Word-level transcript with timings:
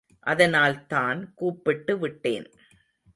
அதனால்தான் 0.19 1.33
கூப்பிட்டு 1.33 1.99
விட்டேன். 1.99 2.47